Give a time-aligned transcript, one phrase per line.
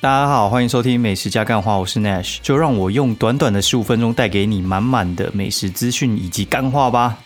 [0.00, 7.18] 大家好，欢迎收听美食加干话，我是 Nash，就让我用短短的十五分钟带给你满满的美食资讯以及干话吧。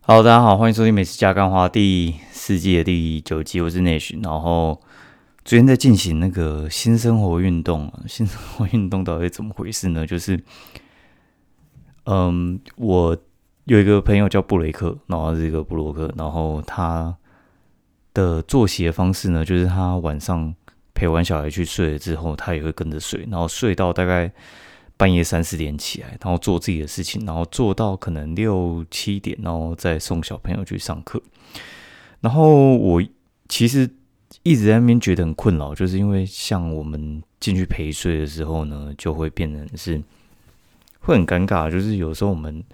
[0.00, 4.18] Hello，，大家好，欢迎收听美食加干话第四季的第九集，我是 Nash。
[4.24, 4.80] 然后
[5.44, 10.06] 最近在进行那个新生活运动，新生活运动到底怎么回事呢？
[10.06, 10.42] 就是，
[12.06, 13.14] 嗯，我。
[13.68, 17.14] 有一个朋友叫布雷克，然后是一个布洛克，然后他
[18.14, 20.54] 的作息的方式呢，就是他晚上
[20.94, 24.32] 陪完小孩去睡了之后，他也会跟着睡，然后睡到大概
[24.96, 31.20] 半夜三四点起来，然后做自己的事情，然后做到可能六七点，然后再送小朋友去上课。
[32.20, 33.02] 然后我
[33.50, 33.86] 其实
[34.44, 40.02] 一直在那边觉得很困扰，就是因为像我们进去陪睡的时候呢，就会变成是
[41.00, 42.64] 会很尴尬，就是有时候我们。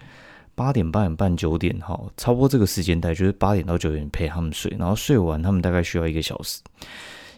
[0.54, 6.60] 八点、半半、九点，哈，差不多这个时间带，就是八点到九点陪他们睡，然后睡完，他们大概需要一个小时，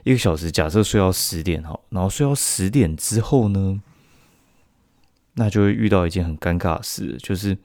[0.05, 0.51] 一个小时。
[0.51, 3.81] 假设睡到十点，哈，然后睡到十点之后呢，
[5.35, 7.57] 那就会遇到一件很尴尬的事，就是，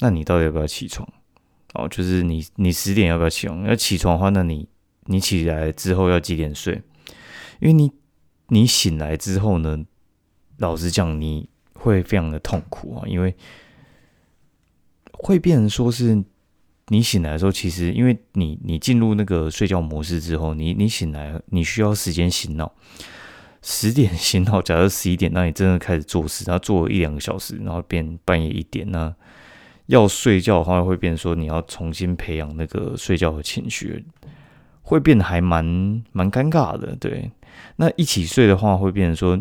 [0.00, 1.08] 那你到底要不要起床？
[1.72, 3.64] 哦，就是你，你十点要不要起床？
[3.64, 4.68] 要起床的话，那你，
[5.06, 6.82] 你起来之后要几点睡？
[7.60, 7.90] 因为你，
[8.48, 9.84] 你醒来之后呢，
[10.58, 13.34] 老实讲，你会非常的痛苦啊，因为。
[15.22, 16.22] 会变成说是，
[16.88, 22.72] 你醒来的时候，其实因为你你进入那个睡觉模式之后，你你醒来，你需要时间醒脑。
[23.62, 29.14] 十点醒脑，假设十一点，那你真的开始做事，然后做一两个小时，然后变半夜一点，那
[29.86, 34.04] 要睡觉的话，会变说你要重新培养那个睡觉的情绪，
[34.82, 35.64] 会变得还蛮
[36.10, 36.96] 蛮尴尬的。
[36.96, 37.30] 对，
[37.76, 39.40] 那一起睡的话，会变成说，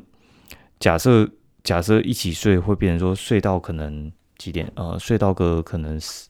[0.80, 1.28] 假设
[1.64, 4.12] 假设一起睡，会变成说睡到可能。
[4.42, 4.72] 几点？
[4.76, 6.30] 呃，睡到个可能四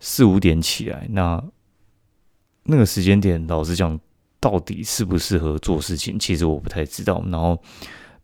[0.00, 1.40] 四五点起来，那
[2.64, 3.98] 那个时间点，老实讲，
[4.40, 7.22] 到底适不适合做事情，其实我不太知道。
[7.30, 7.56] 然后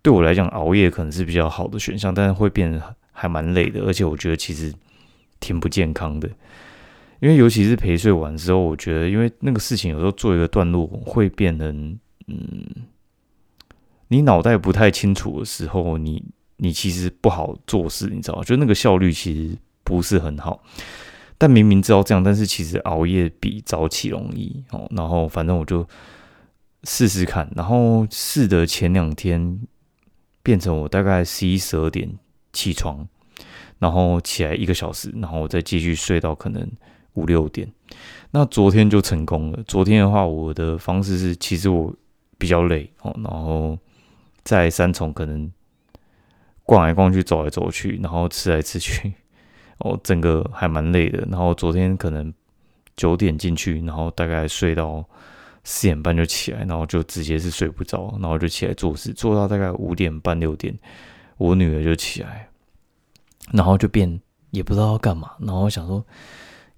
[0.03, 4.75] 对我来讲，熬夜可能是比较好的选项，但是会变得还蛮累的，而且我觉得其实
[5.39, 6.29] 挺不健康的。
[7.21, 12.67] 因为尤其是陪睡完之后，我觉得因为那个事情有时候做一个段落会变成，嗯，
[14.09, 16.25] 你脑袋不太清楚的时候，你。
[16.59, 20.63] 你其实不好做事，你知道就那个效率其实不是很好。
[21.39, 24.91] 但明明知道这样，但是其实熬夜比早起容易哦。
[24.91, 25.87] 然后反正我就
[26.85, 29.61] 试试看，然后试的前两天
[30.43, 32.11] 变成我大概十一十二点
[32.55, 33.07] 起床，
[33.79, 36.67] 然后起来一个小时，然后我再继续睡到可能
[37.13, 37.71] 五六点。
[38.31, 39.63] 那昨天就成功了。
[39.65, 41.95] 昨天的话，我的方式是，其实我
[42.39, 43.79] 比较累哦，然后
[44.43, 45.53] 在三重可能。
[46.67, 49.13] 逛来逛去，走来走去，然后吃来吃去，
[49.79, 51.25] 哦，整个还蛮累的。
[51.31, 52.35] 然后昨天可能
[52.97, 55.05] 九点进去，然后大概睡到
[55.63, 60.77] 四点半就起来，然后就直接是睡不着，然后就起来做事，做到大概五点半六点，
[61.37, 62.49] 我女儿就起来，
[63.53, 66.05] 然后就变也不知道要干嘛，然后想说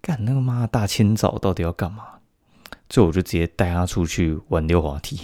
[0.02, 2.04] 干那个妈大清早到底要干嘛？
[2.90, 5.20] 最后我就直接带她出去玩溜滑梯，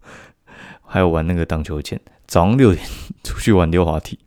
[0.84, 1.98] 还有玩那个荡秋千。
[2.28, 2.86] 早上六点
[3.24, 4.18] 出去玩溜滑梯，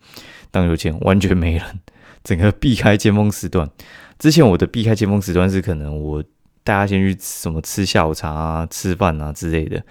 [0.49, 1.79] 荡秋千完全没人，
[2.25, 3.69] 整个避开尖峰时段。
[4.17, 6.23] 之前我的避开尖峰时段是可能我
[6.63, 9.81] 大家先去什么吃下午茶啊、吃饭啊之类的，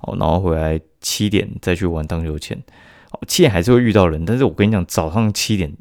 [0.00, 2.60] 哦，然后回来七点再去玩荡秋千。
[3.12, 5.72] 哦，七点还是会遇到人，但是我跟你讲，早上七点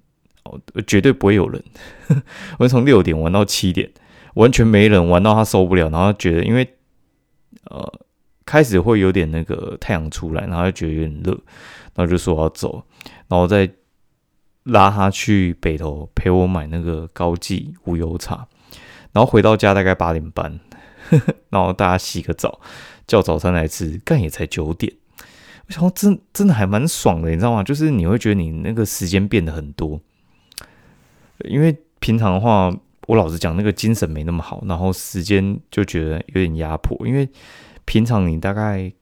[0.43, 1.63] 哦绝对不会有人。
[2.59, 3.91] 我从六点玩到七点，
[4.35, 6.75] 完全没人，玩到他受不了，然后觉得因为
[7.65, 7.91] 呃。
[8.51, 11.31] 开始会有点那个太阳出来，然后就觉得有点热，
[11.95, 12.83] 然后就说我要走，
[13.29, 13.71] 然后再
[14.63, 18.45] 拉他去北头陪我买那个高记无油茶，
[19.13, 20.59] 然后回到家大概八点半，
[21.49, 22.59] 然后大家洗个澡，
[23.07, 24.91] 叫早餐来吃，干也才九点，
[25.67, 27.63] 我想真真的还蛮爽的，你知道吗？
[27.63, 30.01] 就是你会觉得你那个时间变得很多，
[31.45, 32.69] 因为平常的话，
[33.07, 37.29] 我老实讲那个精神没那么好，然后时间就觉得有点压迫，因为。
[37.85, 38.93] 平常你大概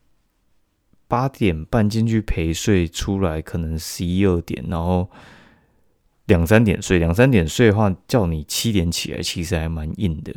[1.08, 5.10] 八点半进去陪睡，出来可能十一二点，然后
[6.26, 7.00] 两三点睡。
[7.00, 10.36] 两三点睡的话，叫你七点起来，其实还蛮硬的。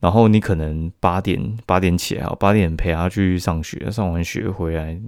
[0.00, 5.00] 然后你可能八点八点起来，八点陪他去上学，上完学回来，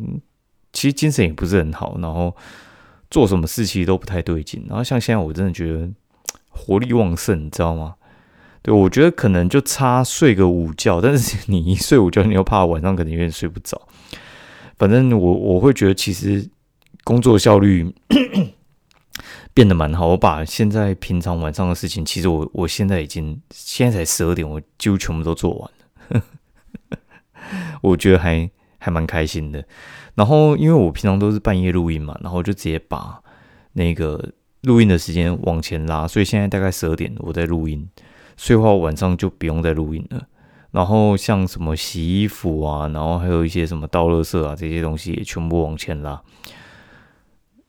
[0.72, 2.34] 其实精神也不是很好，然后
[3.10, 4.64] 做什么事情都不太对劲。
[4.68, 5.90] 然后像现在，我真的觉得
[6.48, 7.96] 活力旺盛，你知道吗？
[8.66, 13.80] 对，我觉得可能就差睡个午觉，但是 你一睡午觉，你又怕晚上可能有点睡不着。
[14.76, 16.50] 反正我我会觉得，其实
[17.04, 17.94] 工作效率
[19.54, 20.08] 变得蛮好。
[20.08, 25.70] 我把现在平常晚上的事情，其实我我现在已经现在才十二点，我几乎全部都做完
[26.08, 26.22] 了。
[27.82, 29.64] 我觉得还还蛮开心的。
[30.16, 33.22] 然后因为我平常都是半夜录音嘛，然后就直接把
[33.74, 34.32] 那个
[34.62, 37.88] 录音的时间往前拉，所以现在大概十二点我在录音，
[38.36, 40.26] 所以话晚上就不用再录音了。
[40.72, 46.20] 然后像什么洗衣服啊，然后还有一些什么倒垃圾啊这些东西也全部往前拉，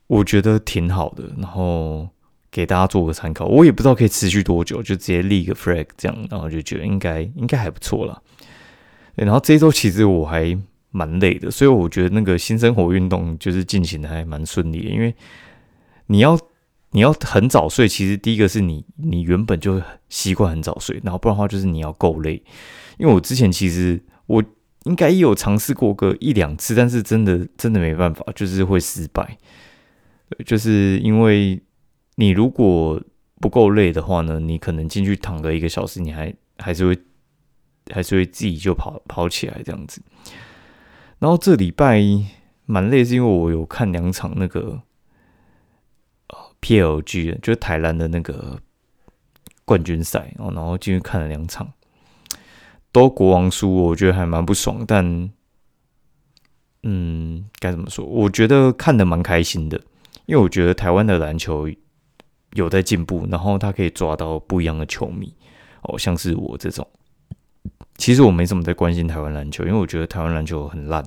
[0.08, 1.24] 我觉得挺好的。
[1.38, 2.10] 然后
[2.52, 8.22] 给大家做个参考，我也不知道可以持续多久，就直接立个 flag 这样，然后就觉得应该应该还不错了。
[9.16, 10.58] 然后这周其实我还
[10.92, 15.16] 蛮累的，所以我觉得那个新生活运动就是进行的还蛮顺利的，因为
[16.08, 16.38] 你要。
[16.98, 19.80] 你要很早睡，其实第一个是你你原本就
[20.10, 22.44] 习惯很早睡，然后不然的话就是你要够累。
[22.98, 24.44] 因为我之前其实我
[24.86, 29.38] 应该也有尝试过个一两次，但是真的真的没办法，就是会失败。
[30.44, 31.62] 就是因为
[32.16, 33.00] 你如果
[33.40, 36.98] 不够累的话呢，你可能进去躺个一个小时，你还还是会
[37.94, 40.02] 还是会自己就跑跑起来这样子。
[41.20, 42.02] 然后这礼拜
[42.66, 44.82] 蛮累，是因为我有看两场那个。
[46.68, 47.40] P.L.G.
[47.42, 48.60] 就是台南的那个
[49.64, 51.72] 冠军赛哦，然后进去看了两场，
[52.92, 54.84] 都国王输，我觉得还蛮不爽。
[54.86, 55.32] 但，
[56.84, 58.04] 嗯，该怎么说？
[58.04, 59.78] 我觉得看的蛮开心的，
[60.26, 61.70] 因为我觉得台湾的篮球
[62.52, 65.34] 有在进步，然后他可以抓到不一样的球迷
[65.84, 66.86] 哦，像是我这种。
[67.96, 71.02] 其实我没怎么在关心台湾篮球，因为我觉得台湾篮球很烂。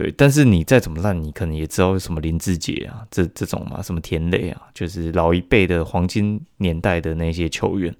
[0.00, 7.94] 对，但是你再怎么烂，你可能也知道什么林志杰啊，这这种嘛，什么田磊啊，就是老一辈的黄金年代的那些球员，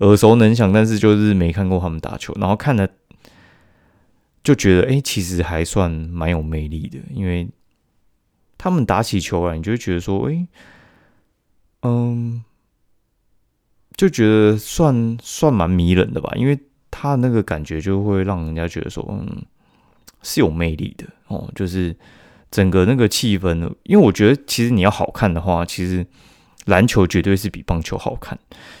[0.00, 0.72] 耳熟能详。
[0.72, 2.88] 但是就是没看过他们打球，然后看了
[4.42, 7.46] 就觉得，哎，其实还算蛮有魅力的，因为
[8.56, 10.48] 他们打起球来，你就会觉得说，哎，
[11.82, 12.42] 嗯，
[13.98, 16.58] 就觉得算算蛮迷人的吧，因为
[16.90, 19.44] 他那个感觉就会让人家觉得说，嗯。
[20.24, 21.94] 是有魅力的哦，就是
[22.50, 26.04] 整个那个气氛，因为我觉得其实你要好看的话，其实
[26.64, 28.36] 篮球绝对是比棒球好看，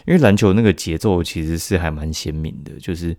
[0.06, 3.16] 因为篮球那个节奏其实是还蛮鲜明的，就是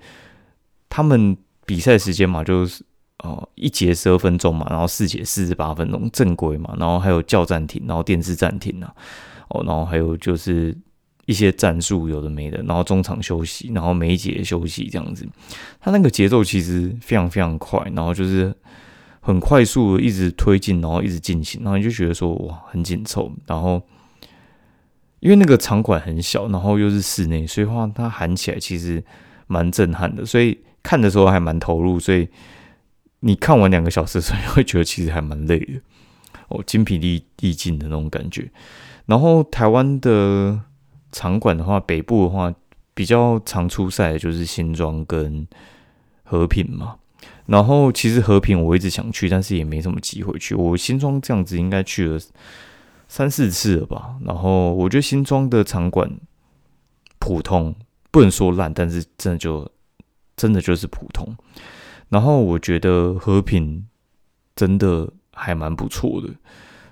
[0.90, 2.84] 他们比赛时间嘛，就是
[3.20, 8.94] 哦一节十二分钟嘛，然后四节四十八分钟正规嘛，然后还有叫暂停，然后电视暂停啊，
[9.50, 10.76] 哦，然后还有就是。
[11.26, 15.28] 一些战术有的没的，然后中场休息，然后每一节休息这样子，
[15.80, 18.54] 他那个节奏其实非常非常快，然后就是
[19.22, 23.82] 很快速的一直推进，然后一直进行，然后你就觉得说哇很紧凑，然后
[25.20, 29.04] 因为那个场馆很小，然后又是室内，所以话他喊起来其实
[29.48, 32.30] 蛮震撼的，所以看的时候还蛮投入，所以
[33.22, 35.82] 你看完两个小时，所以会觉得其实还蛮累的，
[36.50, 38.52] 哦精疲力力尽的那种感觉，
[39.08, 40.62] 然后台湾的。
[41.16, 42.54] 场馆的话，北部的话
[42.94, 45.48] 比较常出赛的就是新庄跟
[46.24, 46.98] 和平嘛。
[47.46, 50.54] 然后其实和平我一直想去，但是也没什么机会去。
[50.54, 52.20] 我新庄这样子应该去了
[53.08, 54.16] 三四次了吧。
[54.26, 56.12] 然后我觉得新庄的场馆
[57.18, 57.74] 普通，
[58.12, 59.72] 不能说烂，但是真的就
[60.36, 61.34] 真的就是普通。
[62.10, 63.88] 然后我觉得和平
[64.54, 66.28] 真的还蛮不错的。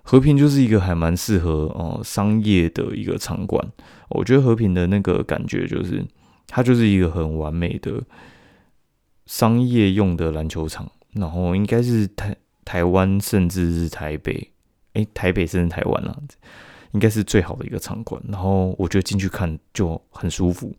[0.06, 3.66] 和平就是一个还蛮适合哦商业的一个场馆，
[4.10, 6.06] 我觉得和平的那个感觉就是，
[6.46, 8.04] 它就是一个很完美的
[9.26, 14.52] 商业用的篮球场，然后应该是台台湾甚至是台北，
[14.94, 16.22] 诶，台北甚至台湾了，
[16.92, 18.22] 应该是最好的一个场馆。
[18.28, 20.76] 然后我觉得进去看就很舒服，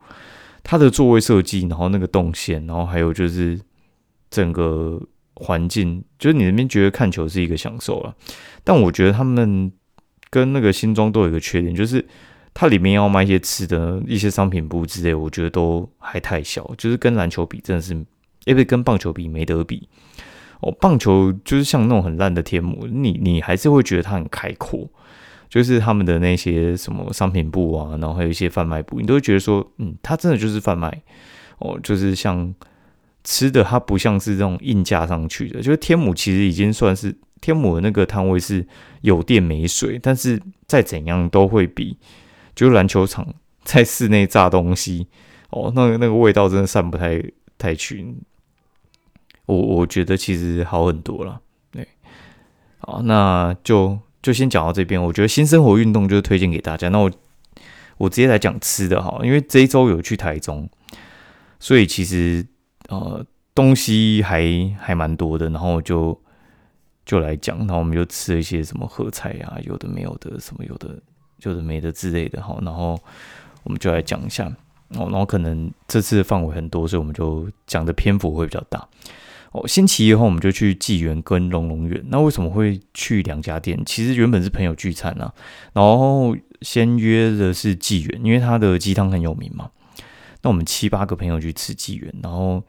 [0.63, 3.59] 它的座位设计，然后那个动线，然后还有就是
[4.29, 5.01] 整个。
[5.37, 8.15] 环境就是你那边觉得看球是一个享受了，
[8.63, 9.73] 但我觉得他们
[10.31, 12.07] 跟那个新庄都有一个缺点，就是
[12.53, 17.95] 它里面要卖一些吃的、一些商品部之类，我觉得都还太小，就是跟篮球比真的是，
[18.45, 19.89] 因为跟棒球比没得比。
[20.61, 24.89] 哦，棒球就是像那种很烂的天幕，你你还是会觉得它很开阔，
[25.49, 31.03] 就是他们的那些什么商品部啊，然后还有一些贩卖部，你都会觉得说，嗯，它真的就是贩卖
[31.59, 32.55] 哦，就是像。
[33.25, 38.67] 吃的它不像是这种硬架上去的，就是天母其实已经算是天母的那个摊位是
[39.01, 41.97] 有电没水，但是再怎样都会比
[42.55, 43.27] 就篮球场
[43.63, 45.07] 在室内炸东西
[45.49, 47.23] 哦，那个那个味道真的散不太
[47.57, 48.15] 太去。
[49.47, 51.41] 我我觉得其实好很多了，
[51.71, 51.89] 对，
[52.79, 55.03] 好，那就就先讲到这边。
[55.03, 56.91] 我觉得新生活运动就是推荐给大家。
[56.91, 57.11] 那我
[57.97, 60.69] 我直接来讲吃的哈，因为这一周有去台中，
[61.59, 62.47] 所以其实。
[62.91, 63.25] 呃，
[63.55, 64.45] 东西还
[64.79, 66.21] 还蛮多的，然后就
[67.07, 71.01] 就来讲，然后我们就吃了一些什么合菜啊，有的没有的，什么有的
[71.39, 72.59] 就是没的之类的哈。
[72.61, 72.99] 然后
[73.63, 74.45] 我们就来讲一下
[74.97, 75.09] 哦。
[75.11, 78.87] 然后可能这次的范围很多，所以我们就讲的篇幅会比较大
[79.53, 79.67] 哦。
[79.67, 82.05] 星期一后我们就去纪元跟龙龙园。
[82.09, 83.83] 那为什么会去两家店？
[83.87, 85.33] 其实原本是朋友聚餐啊，
[85.73, 89.71] 然后先约的是纪元，因为他的鸡汤很有名嘛。
[90.43, 92.63] 那我们七八个朋友去吃纪元，然后。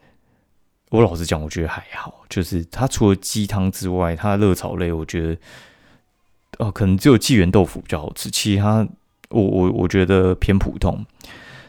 [0.96, 5.38] 我老实讲，我觉得还好，就是它除了鸡汤之外，它的热炒类，我觉得，
[6.60, 8.88] 哦，可能只有纪元豆腐比较好吃，其他
[9.30, 11.06] 我我我觉得偏普通。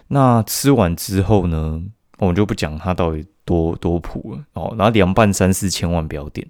[0.08, 1.82] 那吃完之后呢，
[2.18, 4.74] 我们就不讲它到底多多普了哦。
[4.78, 6.46] 然后凉拌三四千万不要点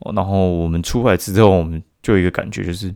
[0.00, 0.12] 哦。
[0.14, 2.94] 然后我们出来之后，我们就一个感觉就是。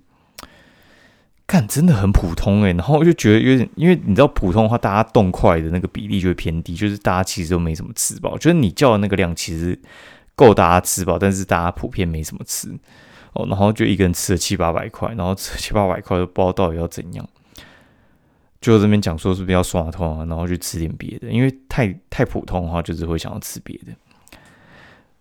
[1.52, 9.78] 看，真的很普通诶，然后我就觉得有点，因为你知道普通的话，大家动筷的那个比例就会偏低，就是大家其实都没什么吃饱，就是你叫的那个量其实
[10.34, 12.70] 够大家吃饱，但是大家普遍没什么吃
[13.34, 17.28] 哦，然后就一个人吃了七八百块，然后吃七八百块都不知道到底要怎样，
[18.58, 23.92] 就这边讲说是不是要刷通啊，然后去吃点别的，因为太太普通的话，就是会想要吃别的。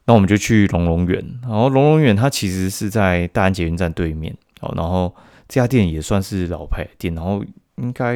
[0.05, 5.13] 那我们就去龙龙园，然后龙龙园它其实是在大安捷运站对面哦，然后。
[5.51, 7.43] 这家店也算是老牌店，然后
[7.75, 8.15] 应该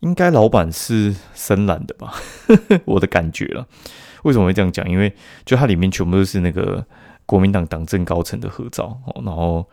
[0.00, 2.14] 应该老板是深蓝的吧，
[2.86, 3.68] 我的感觉了。
[4.22, 4.88] 为什么会这样讲？
[4.88, 5.14] 因为
[5.44, 6.86] 就它里面全部都是那个
[7.26, 9.68] 国民党党政高层的合照哦，然后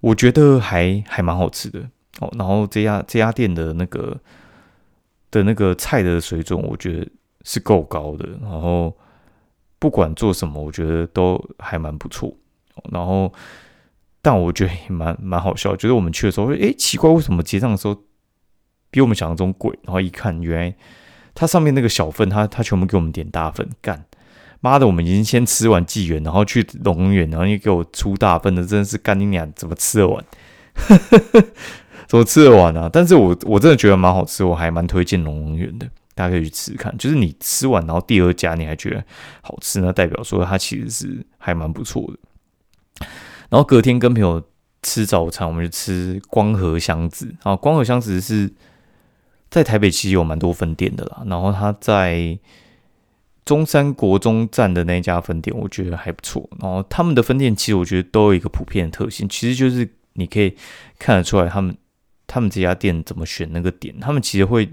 [0.00, 1.86] 我觉得还还蛮好吃的
[2.20, 2.32] 哦。
[2.38, 4.18] 然后这家这家店的那个
[5.30, 7.06] 的那个菜的水准，我觉得
[7.42, 8.26] 是够高的。
[8.40, 8.96] 然后
[9.78, 12.34] 不管做什么，我觉得都还蛮不错。
[12.90, 13.30] 然后。
[14.22, 17.96] 但我觉得也蛮蛮好笑，就是我们去的时候，哎，奇怪，为什么结账的时候
[18.90, 19.78] 比我们想象中贵？
[19.84, 20.76] 然后一看，原来
[21.34, 24.04] 它上面那个小份，它它全部给我们点大份，干
[24.60, 30.24] 妈的，我们已经先吃完纪元，然后去龙源，然后又给我出大份的，真的是干你娘，怎么吃得完？
[32.06, 32.90] 怎么吃得完啊？
[32.92, 36.94] 但是我我真的觉得蛮好吃，我还蛮推荐龙源的，大家可以去吃看。
[36.98, 39.02] 就是你吃完，然后第二家你还觉得
[39.40, 42.18] 好吃，那代表说它其实是还蛮不错的。
[43.50, 44.42] 然后隔天跟朋友
[44.82, 47.54] 吃早餐，我们就吃光和箱子啊。
[47.54, 48.50] 光和箱子是
[49.50, 51.22] 在台北其实有蛮多分店的啦。
[51.26, 52.38] 然后他在
[53.44, 56.48] 中山国中站的那家分店，我觉得还不错。
[56.60, 60.56] 然后他们的分店其实我觉得都有一个普遍的特性，其实就是你可以
[60.98, 61.76] 看得出来他们
[62.28, 63.98] 他们这家店怎么选那个点。
[63.98, 64.70] 他们其实会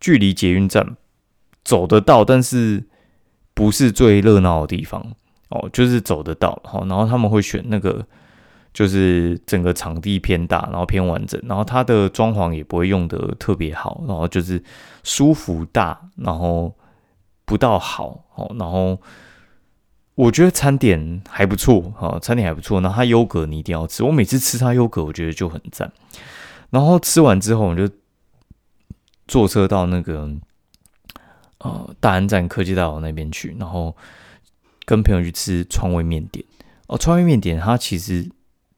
[0.00, 0.96] 距离捷运站
[1.62, 2.84] 走得到，但是
[3.52, 5.14] 不是最热闹的地方。
[5.52, 8.02] 哦，就是走得到，好，然后他们会选那个，
[8.72, 14.62] 就是整个场地偏大，然后偏完整，然后它的装潢也不会用的特别好，然后就是
[15.02, 16.74] 舒服大，然后
[17.44, 18.98] 不到好，好，然后
[20.14, 25.92] 我觉得餐点还不错，哈，餐点还不错，然后它优格你一定要吃，我每次吃它优格，我觉得就很赞，
[26.70, 27.86] 然后吃完之后，我就
[29.28, 30.30] 坐车到那个
[31.58, 33.94] 呃大安站科技大楼那边去，然后。
[34.84, 36.44] 跟朋友去吃川味面点
[36.88, 38.28] 哦，川味面点它其实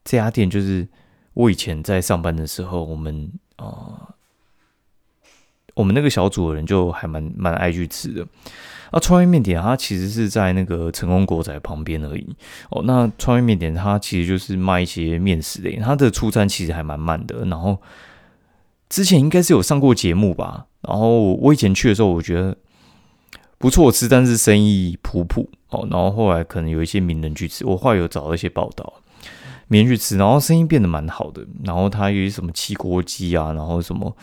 [0.05, 0.87] 这家店就是
[1.33, 4.15] 我以前在上班的时候，我们啊，
[5.75, 8.27] 我们那个小组的人就还蛮蛮爱去吃的。
[8.93, 12.37] 那川味面点它其实是在那个成功国仔旁边而已
[12.71, 12.83] 哦。
[12.85, 17.45] 那川味面点它其实就是卖一些面食类，它的出餐其实还蛮慢的。
[17.47, 17.83] 然后
[18.89, 20.67] 之前应该是有上过节目吧。
[20.83, 22.57] 然后我以前去的时候，我觉得
[23.59, 25.51] 不错吃，但是生意普普。
[25.75, 28.93] 哦，然后后来可能有一些名人去吃，我后来有找到一些报道，
[29.67, 31.45] 名人去吃，然后生意变得蛮好的。
[31.65, 34.17] 然后他有什么汽锅鸡啊，然后什么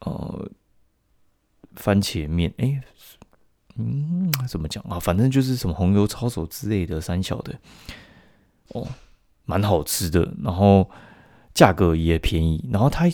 [0.00, 0.48] 呃
[1.74, 2.80] 番茄面，哎，
[3.76, 4.98] 嗯，怎么讲啊？
[5.00, 7.58] 反正就是什么红油抄手之类的三小的，
[8.68, 8.86] 哦，
[9.44, 10.88] 蛮好吃的，然后
[11.52, 12.68] 价格也便宜。
[12.70, 13.06] 然后他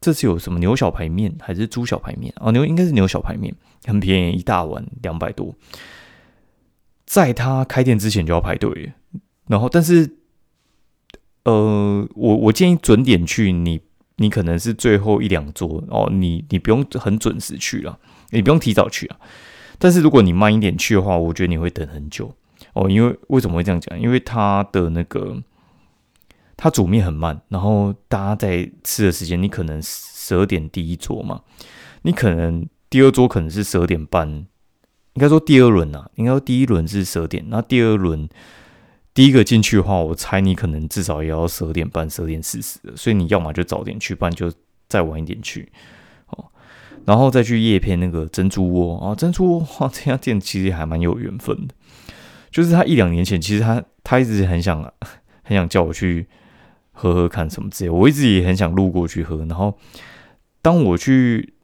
[0.00, 2.50] 这次有什么牛小排面还是猪小排面啊？
[2.52, 5.54] 牛应该是牛小排面，很便宜，一大碗两百多。
[7.06, 8.92] 在他开店之前就要排队，
[9.46, 10.16] 然后但是，
[11.44, 13.80] 呃，我我建议准点去，你
[14.16, 19.20] 你可能是最后一两桌哦，你你不用很准时去了，你不用提早去啊。
[19.78, 22.34] 但是如果你慢一点去的话，我觉得你会等很久
[22.72, 22.90] 哦。
[22.90, 24.00] 因为为什么会这样讲？
[24.00, 25.40] 因为他的那个
[26.56, 31.42] 他煮面很慢，然后大家在吃的时间，你可能十二点第一桌嘛，
[32.02, 34.46] 你可能第二桌可能是十二点半。
[35.16, 38.28] 应该说第二轮呐，应该说第一轮是十二点，那第二轮
[39.14, 44.52] 第一个进去的话，我猜你可能至少也要十二点半、十二点四十，所以你要么就早点去，不然就
[44.88, 45.72] 再晚一点去，
[46.28, 46.44] 哦，
[47.06, 51.74] 然后再去叶片那个珍珠窝啊，珍珠窝哇，这家店其实还蛮有缘分的，
[52.50, 54.82] 就是他一两年前，其实他他一直很想
[55.42, 56.26] 很想叫我去
[56.92, 57.90] 喝喝看什么之类。
[57.90, 59.78] 我一直也很想路过去喝，然后
[60.60, 61.54] 当我去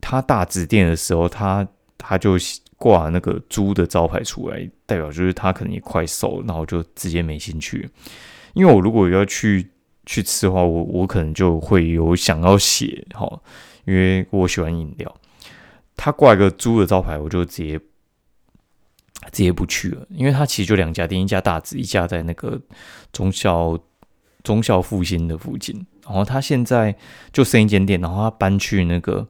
[0.00, 2.36] 他大直店的时候，他他就
[2.76, 7.88] 挂那个猪的招牌出来，代表就是他可能也快瘦，然后就直接没兴趣。
[8.54, 9.70] 因为我如果要去
[10.04, 13.40] 去吃的话，我我可能就会有想要写哈，
[13.84, 15.14] 因为我喜欢饮料。
[15.96, 17.78] 他挂一个猪的招牌，我就直接
[19.32, 22.60] 直接不去了，因为他其实就两家店，一家大直，一家在那个
[23.12, 23.78] 中校
[24.42, 25.86] 中校复兴的附近。
[26.04, 26.94] 然后他现在
[27.32, 29.26] 就剩一间店，然后他搬去那个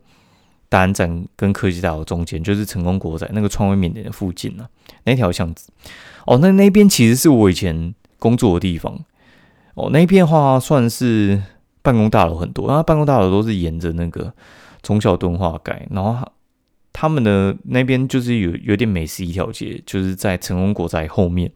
[0.69, 4.69] 大安站跟科技大楼中间，就是成功国仔那个创威缅甸的附近啊，
[5.05, 5.71] 那条巷子。
[6.27, 8.99] 哦，那那边其实是我以前工作的地方。
[9.75, 11.43] 哦，那边的话算是
[11.83, 14.33] 办公大楼很多，然后办公大楼都是沿着那个
[14.83, 16.31] 中小敦化盖，然后。
[16.99, 21.53] 他们的那边就是有有点美食一条街，就是在成功国在后面，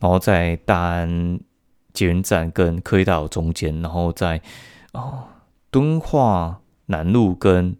[0.00, 1.38] 然后在大安
[1.92, 4.42] 捷运站跟科技大楼中间，然后在
[4.92, 5.22] 哦
[5.70, 7.76] 敦化南路跟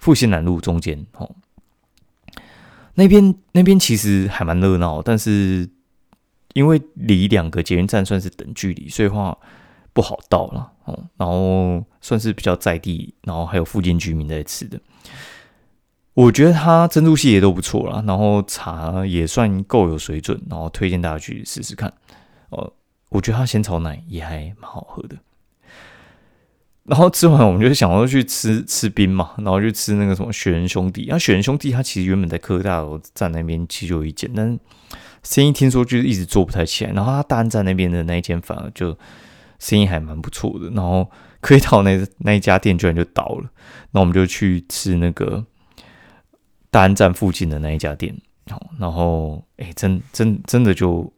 [0.00, 1.30] 复兴南路中间哦。
[2.94, 5.70] 那边那边其实还蛮热闹，但是
[6.54, 9.38] 因为离两个捷运站算是等距离，所以话
[9.92, 11.04] 不好到了哦。
[11.16, 14.80] 然后算是比较在地，然后还有附近居民在吃的。
[16.14, 21.90] 我觉得它珍珠系列都不错啦，然后茶也算够有水准，然后推荐大家去试试看。
[22.50, 22.72] 哦，
[23.10, 25.16] 我觉得它仙草奶也还蛮好喝的。
[26.90, 31.06] 然后吃完，我们就想要去吃吃冰嘛，然后就吃那个什么雪人兄弟。
[31.06, 34.58] 然后雪人兄弟，它其实原本在科大楼站那边其实有一间，但是
[35.22, 36.92] 生意听说就是一直做不太起来。
[36.92, 38.98] 然后他大安站那边的那一间反而就
[39.58, 40.68] 生意还蛮不错的。
[40.70, 41.08] 然后
[41.40, 43.48] 科大那那一家店居然就倒了，
[43.92, 45.46] 那我们就去吃那个。
[46.72, 48.16] 大安站附近的那一家店，
[48.78, 51.12] 然后哎，真真真的就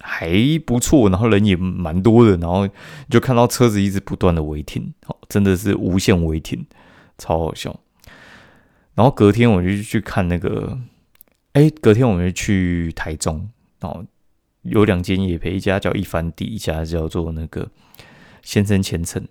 [0.00, 0.32] 还
[0.64, 2.66] 不错，然后人也蛮多的，然后
[3.10, 6.66] 就看到车子一直不断的违停，哦，真的是无限违停，
[7.18, 7.78] 超好笑。
[8.94, 10.78] 然后隔天我就去看那个，
[11.52, 13.48] 哎，隔天我们就去台中，
[13.80, 14.04] 然后
[14.62, 17.70] 有两间也陪，一家叫一番地，一家叫做那个
[18.42, 19.26] 先生前程，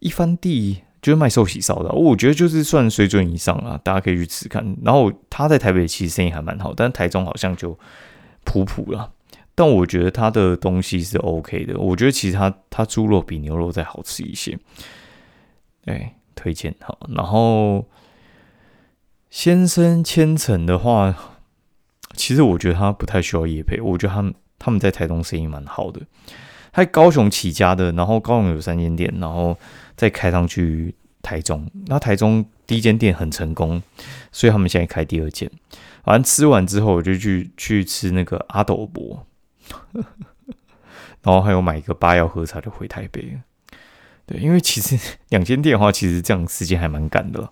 [0.00, 0.82] 一番地。
[1.02, 4.64] 就是卖寿喜烧的，我觉得就是算水准以上啊，大家可以去吃看。
[4.84, 7.76] 然后他在台北其实生意还蛮好，但台中好像就
[8.44, 9.12] 普普了。
[9.56, 14.56] 但我觉得他的东西是 OK 的，我觉得其实他他猪肉比牛肉再好吃一些。
[15.86, 16.98] 哎，推荐好。
[17.14, 17.86] 然后
[19.30, 21.14] 先生千层的话，
[22.14, 26.00] 其实我觉得他不太需要夜配，我觉得他们他们在台中生意蛮好的。
[26.72, 29.56] 他高雄起家的，然后高雄有三间店，然后。
[29.94, 33.80] 再开上去台中，那台中第一间店很成功，
[34.32, 35.48] 所以他们现在开第二间。
[36.02, 39.24] 反正吃完之后，我就去去吃那个阿斗伯，
[41.22, 43.38] 然后还有买一个八药喝茶就回台北。
[44.26, 44.98] 对，因为其实
[45.30, 47.48] 两间店的话，其实这样时间还蛮赶的。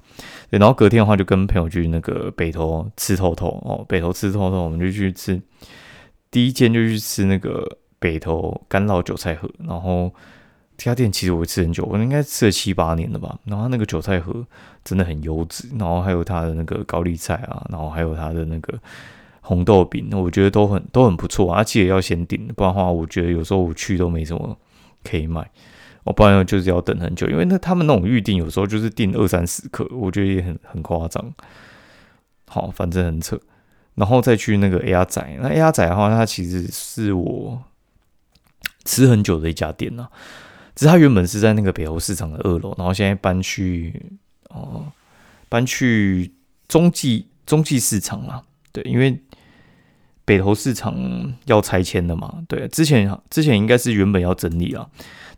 [0.50, 5.40] 对，然后隔天的话就跟朋友去那个北投吃透透哦，北投吃透透，我们就去吃
[6.30, 10.12] 第一间就去吃那个北投干酪韭菜盒，然后。
[10.83, 13.38] 这家店其实我吃很久，我应该吃了七八年了吧。
[13.44, 14.46] 然后那个韭菜盒
[14.83, 18.80] 真的很优质，然后还有它的那个高丽菜啊，然后还有它的那个
[19.42, 21.62] 红豆饼，我觉得都很都很不错啊。
[21.62, 24.56] 记得要先订，不然的话，我觉得有时候我去都没什么
[25.04, 25.50] 可以买。
[26.04, 31.32] 我不然就是要等很久，因为那他们那种预定有时候就是订二三十克，我觉得也很很夸张。
[32.48, 33.38] 好，反正很扯。
[33.94, 37.62] 然后再去那个 A R 仔，那 A R 仔的话，它其实是我
[38.84, 40.08] 吃很久的一家店呐。
[40.74, 44.10] 只是它原本是在那个北欧市场的二楼，然后现在搬去
[44.48, 44.86] 哦，
[45.50, 46.32] 搬去
[46.66, 48.42] 中继中继市场了。
[48.72, 49.20] 对，因为
[50.24, 52.42] 北投市场要拆迁的嘛。
[52.48, 54.88] 对，之前之前应该是原本要整理啊，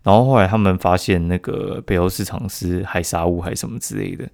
[0.03, 4.25] 然后后来他们发现那个北欧市场是海沙屋还是什么之类的，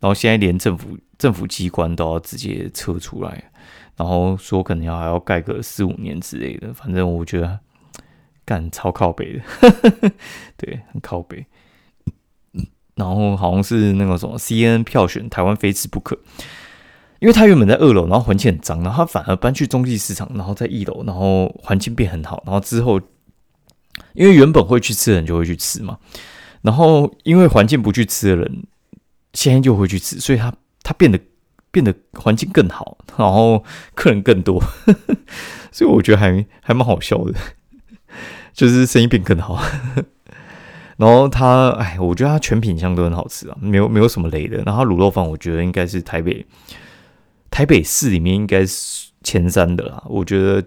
[0.00, 3.50] 然后现在连政府政府机关都要直接撤出来，
[3.96, 6.72] 然后说可能要还要盖个四五年之类的。
[6.74, 7.58] 反正我觉得。
[8.48, 9.42] 干超靠北的，
[10.56, 11.44] 对，很靠北。
[12.94, 16.18] 然后好像是那个什么 C N 票选台湾非吃不可，
[17.18, 22.42] 因为他原本在二楼，然后环境很脏，然后他反而搬去中继市场，然后在一楼，然后环境变很好。
[22.46, 22.98] 然后之后，
[24.14, 25.98] 因为原本会去吃的人就会去吃嘛，
[26.62, 28.64] 然后因为环境不去吃的人，
[29.32, 31.18] 现在就会去吃，所以他他变得
[31.70, 34.62] 变得环境更好，然后客人更多，
[35.70, 37.34] 所以我觉得还还蛮好笑的。
[38.54, 39.62] 就是生意变更好，
[40.96, 44.60] 然后它，哎，我觉得它全品相都很好吃啊，没有没有什么雷的。
[44.66, 46.44] 然后卤肉饭，我觉得应该是台北
[47.52, 50.02] 台北市里面应该是前三的啦。
[50.08, 50.66] 我觉得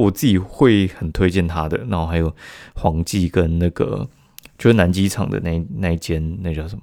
[0.00, 1.78] 我自己会很推荐它的。
[1.88, 2.34] 然后还有
[2.74, 4.08] 黄记跟那个
[4.56, 6.82] 就是南机场的那那一间，那叫什么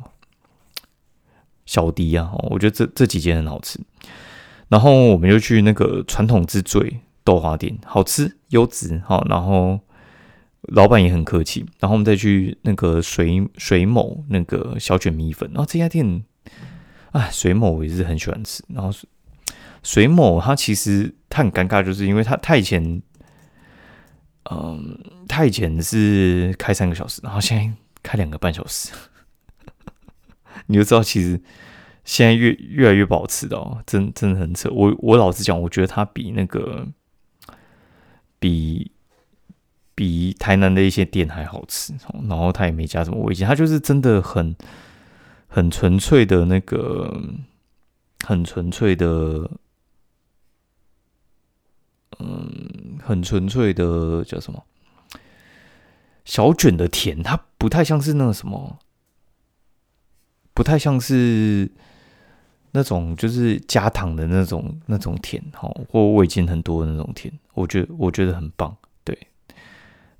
[1.65, 2.31] 小迪啊？
[2.49, 3.79] 我觉得这这几间很好吃。
[4.69, 9.79] 然后我们就去那个传统之最豆花店，好吃优质好，然后
[10.61, 11.65] 老板也很客气。
[11.79, 16.23] 然后我们再去那个水水某那个小卷米粉，然后这家店，
[17.11, 18.63] 哎，水某我也是很喜欢吃。
[18.69, 18.91] 然后
[19.83, 23.01] 水某他其实他很尴尬，就是因为他他以前。
[24.49, 28.91] 嗯，他以前是开三个小时，然后现在开两个半小时，
[30.67, 31.41] 你就知道其实
[32.05, 34.69] 现在越越来越不好吃的哦，真真的很扯。
[34.71, 36.87] 我我老实讲，我觉得它比那个
[38.39, 38.91] 比
[39.93, 41.93] 比台南的一些店还好吃，
[42.29, 44.55] 然后他也没加什么味精，他就是真的很
[45.47, 47.21] 很纯粹的那个
[48.25, 49.49] 很纯粹的。
[52.19, 54.63] 嗯，很纯粹的叫什么
[56.25, 58.79] 小卷的甜，它不太像是那个什么，
[60.53, 61.71] 不太像是
[62.71, 68.75] 那种就是加糖的那种那种甜，哈，或味精很多的那种甜，我觉得我觉得很棒。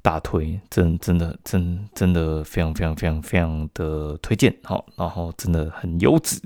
[0.01, 6.39] 大推，真真的真真的非常非常非常非常的推荐，好，然后真的很优质，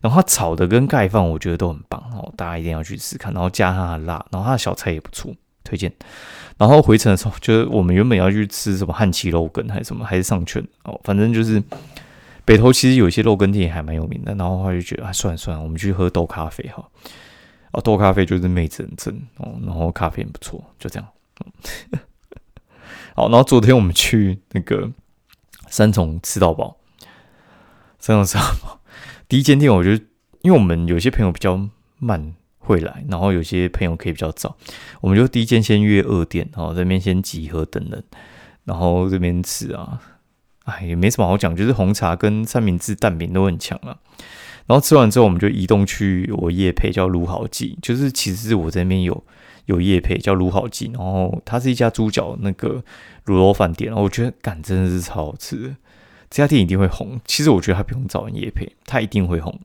[0.00, 5.92] 然后它炒的跟盖饭我觉得都很棒，哦，大家一定要去试看，然后加它的辣，然后它的小菜也不错，推荐。
[6.56, 11.60] 然后回程的时候，就是我们原本要去吃什么汉奇肉羹还是什么，还是上圈哦，反正就是
[12.44, 16.88] 北投其实有一些肉羹店还蛮有名的，然后他就觉得啊，算了算了，我们去喝豆咖啡哈，
[17.72, 21.08] 哦，豆咖啡就是妹子很正哦，然后咖啡也不错，就这样。
[23.16, 24.90] 好，然后昨天我们去那个
[25.68, 26.78] 三重吃到饱，
[28.00, 28.80] 三重吃到饱。
[29.28, 30.04] 第一间店，我觉得，
[30.42, 31.68] 因为我们有些朋友比较
[32.00, 34.56] 慢会来，然后有些朋友可以比较早，
[35.00, 38.02] 我们就第一间先约二店，然后这边先集合等人，
[38.64, 40.00] 然后这边吃啊，
[40.64, 43.96] 哎，也没什么好讲，就是红茶跟三明治蛋饼都很强啊。
[44.66, 49.24] 然后吃完之后，我们就移动去我叶配叫卢好记，就是其实我这边有。
[49.66, 52.82] 有叶配叫卤好记，然后它是一家猪脚那个
[53.26, 55.76] 卤肉饭店，然后我觉得干真的是超好吃的，
[56.30, 57.20] 这家店一定会红。
[57.24, 59.58] 其实我觉得它不用找人叶配，它一定会红。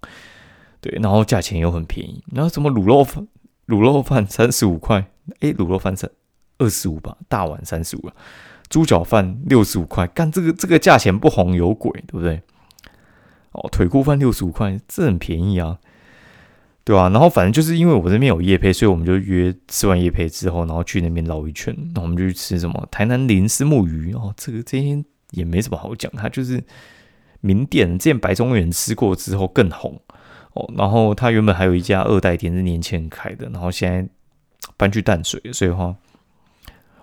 [0.82, 3.28] 对，然后价钱又很便宜，然后什么卤肉饭，
[3.68, 6.10] 卤肉饭三十五块，诶，卤肉饭三
[6.58, 8.10] 二十五吧，大碗三十五，
[8.70, 12.42] 猪脚饭六十五块，干这个这个价钱不红有鬼，对不对？
[13.52, 15.80] 哦，腿骨饭六十五块，这很便宜啊。
[16.90, 17.08] 对啊？
[17.10, 21.72] 然后反正就是因为我这边有夜配，所以我们就约吃完夜配之后，然后去那边绕一圈。
[21.94, 26.64] 那我们就去吃什么台南林丝木鱼哦，这个这些也没什么好讲，它就是
[27.42, 27.88] 名店。
[28.00, 30.02] 之前白中原吃过之后更红
[30.54, 30.68] 哦。
[30.76, 34.10] 然后它原本还有一家二代店是年前开的，然后现在
[34.76, 35.96] 搬去淡水，所以话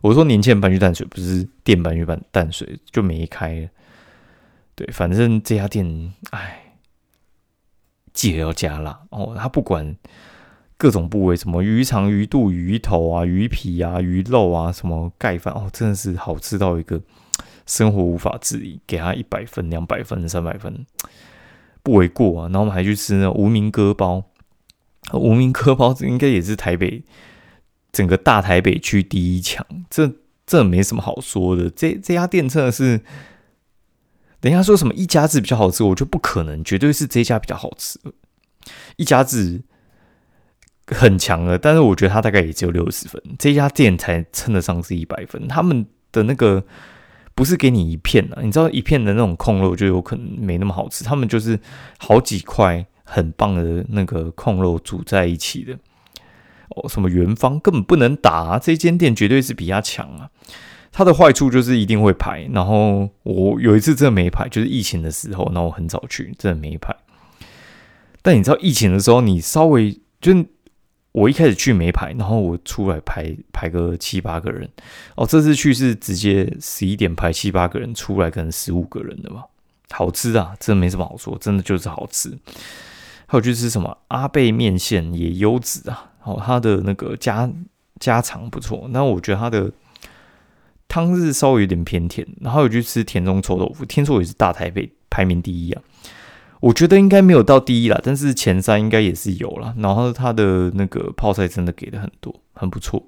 [0.00, 3.70] 我说年前搬去淡水，不是店搬去搬淡水就没开。
[4.74, 6.64] 对，反正这家店，唉。
[8.16, 9.36] 记得要加辣哦！
[9.36, 9.94] 他不管
[10.78, 16.98] 各种部位，什么鱼肠、鱼肚、鱼头啊、鱼皮啊、鱼肉啊，什么盖饭哦，真的是好吃到一个
[17.66, 20.86] 生活无法自理，给他一百分、两百分、三百分
[21.82, 22.48] 不为过啊！
[22.48, 24.24] 然后我们还去吃那无名割包，
[25.12, 27.04] 无名割包应该也是台北
[27.92, 30.10] 整个大台北区第一强，这
[30.46, 31.68] 这没什么好说的。
[31.68, 33.02] 这这家店真的是。
[34.46, 37.98] 人家说什么一家子比较好吃，我就不可能，绝对是这家比较好吃。
[38.94, 39.60] 一家子
[40.86, 45.48] 很强了，但是我觉得它大概也只有六十分，这家店才称得上是一百分。
[45.48, 46.64] 他们的那个
[47.34, 51.58] 不是给你一片啊，你知道一片的那种控肉就有可能没那么好吃，他们就是
[51.98, 55.76] 好几块很棒的那个控肉煮在一起的。
[56.68, 60.30] 哦，什么元芳根本不能打，这间店绝对是比他强啊。
[60.98, 66.96] 它的坏处就是一定会排，然后我有一次真的没排，就是疫情的时候，那我很早去，真的没排。
[68.22, 70.32] 但你知道疫情的时候，你稍微就
[71.12, 74.66] 我一开始去没排，然后我出来排排个七八个人。
[75.16, 79.44] 哦，这次去是直接十一点排七八个人，出来可能十五个人的吧。
[79.90, 82.30] 好吃啊，真的没什么好说，真的就是好吃。
[83.26, 87.52] 还有就是什么阿贝面线也优质啊，哦，它的那个家
[88.00, 89.70] 家常不错，那我觉得它的。
[90.96, 95.82] 汤是稍微有点偏甜，然后有去吃田中臭豆腐，听说也是大台北排名第一啊。
[96.60, 99.74] 我觉得应该没有到第一啦，但是前三应该也是有了。
[99.76, 103.06] 然后他的那个泡菜真的给的很多，很不错。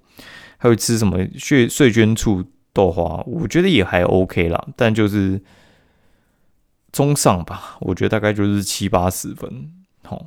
[0.58, 5.40] 还有吃什么碎碎绢醋豆花，我觉得也还 OK 啦，但就是
[6.92, 7.78] 中上吧。
[7.80, 9.72] 我觉得大概就是七八十分。
[10.04, 10.26] 好，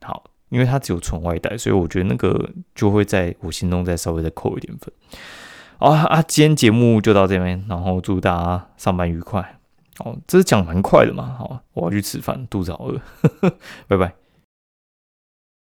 [0.00, 4.92] 好，因为它只有纯外带，所以我觉得那个就会在我心中再稍微再扣一点分。
[5.78, 9.58] 啊啊，今天节目就到这边，然后祝大家上班愉快。
[10.04, 13.00] 哦，这是讲蛮快的嘛，好，我要去吃饭，肚子好饿，
[13.88, 14.12] 拜拜。